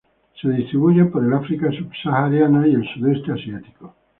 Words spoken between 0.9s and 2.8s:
por el África subsahariana y